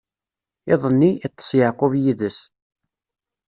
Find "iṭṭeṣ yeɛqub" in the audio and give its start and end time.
1.27-1.93